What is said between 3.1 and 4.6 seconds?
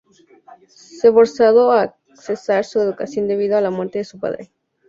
debido a la muerte de su padre.